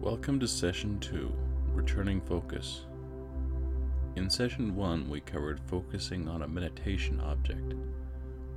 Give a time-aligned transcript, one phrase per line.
[0.00, 1.30] Welcome to Session 2
[1.74, 2.86] Returning Focus.
[4.16, 7.74] In Session 1, we covered focusing on a meditation object.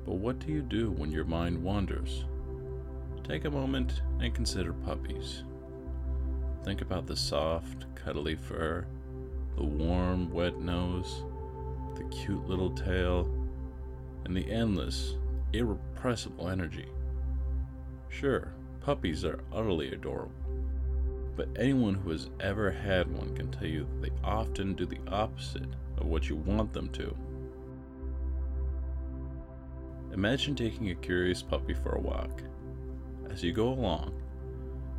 [0.06, 2.24] But what do you do when your mind wanders?
[3.26, 5.44] Take a moment and consider puppies.
[6.64, 8.86] Think about the soft, cuddly fur,
[9.58, 11.24] the warm, wet nose,
[11.96, 13.30] the cute little tail,
[14.24, 15.18] and the endless,
[15.52, 16.88] irrepressible energy.
[18.08, 20.43] Sure, puppies are utterly adorable
[21.36, 25.00] but anyone who has ever had one can tell you that they often do the
[25.08, 27.16] opposite of what you want them to.
[30.14, 32.44] Imagine taking a curious puppy for a walk.
[33.32, 34.14] As you go along,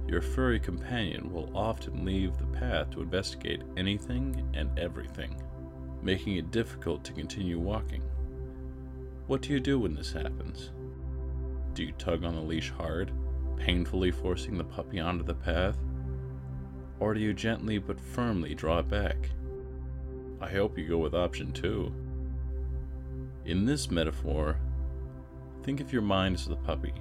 [0.09, 5.41] your furry companion will often leave the path to investigate anything and everything,
[6.03, 8.03] making it difficult to continue walking.
[9.28, 10.73] What do you do when this happens?
[11.75, 13.12] Do you tug on the leash hard,
[13.56, 15.78] painfully forcing the puppy onto the path?
[17.05, 19.28] Or do you gently but firmly draw it back?
[20.41, 21.92] I hope you go with option two.
[23.44, 24.56] In this metaphor,
[25.62, 26.94] think of your mind as the puppy,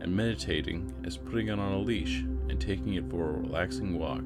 [0.00, 4.24] and meditating as putting it on a leash and taking it for a relaxing walk.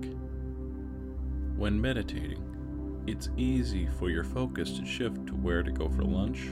[1.56, 6.50] When meditating, it's easy for your focus to shift to where to go for lunch,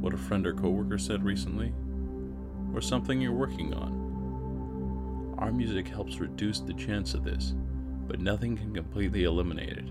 [0.00, 1.72] what a friend or coworker said recently,
[2.74, 4.01] or something you're working on.
[5.42, 7.54] Our music helps reduce the chance of this,
[8.06, 9.90] but nothing can completely eliminate it.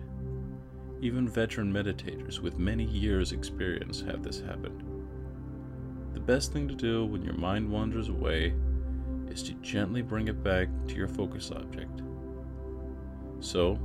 [1.01, 4.81] Even veteran meditators with many years' experience have this happen.
[6.13, 8.53] The best thing to do when your mind wanders away
[9.29, 12.01] is to gently bring it back to your focus object.
[13.41, 13.77] So,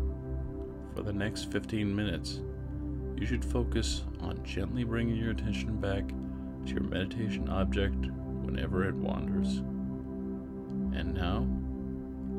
[0.94, 2.42] for the next 15 minutes,
[3.17, 6.06] you should focus on gently bringing your attention back
[6.67, 8.06] to your meditation object
[8.44, 9.64] whenever it wanders.
[10.98, 11.47] And now,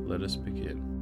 [0.07, 0.96] let us begin.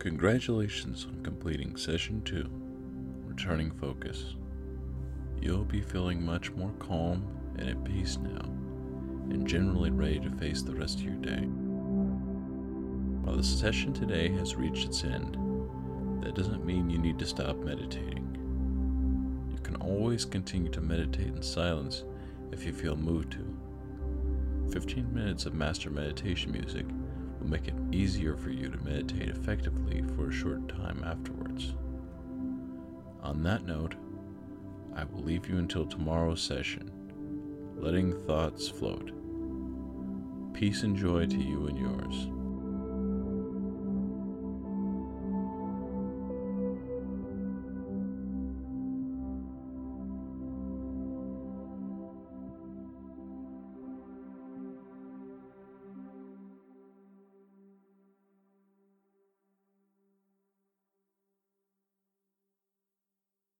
[0.00, 2.50] Congratulations on completing session 2,
[3.26, 4.34] returning focus.
[5.42, 8.40] You'll be feeling much more calm and at peace now,
[9.28, 11.42] and generally ready to face the rest of your day.
[13.20, 15.36] While the session today has reached its end,
[16.22, 18.26] that doesn't mean you need to stop meditating.
[19.52, 22.04] You can always continue to meditate in silence
[22.52, 24.72] if you feel moved to.
[24.72, 26.86] 15 minutes of master meditation music
[27.50, 31.74] make it easier for you to meditate effectively for a short time afterwards.
[33.22, 33.96] On that note,
[34.94, 36.90] I will leave you until tomorrow's session,
[37.76, 39.10] letting thoughts float.
[40.54, 42.39] Peace and joy to you and yours.